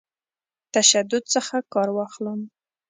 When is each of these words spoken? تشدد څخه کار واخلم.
تشدد 0.73 1.23
څخه 1.35 1.55
کار 1.73 1.89
واخلم. 1.97 2.39